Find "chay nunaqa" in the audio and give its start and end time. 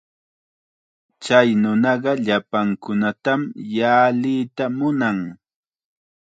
1.23-2.11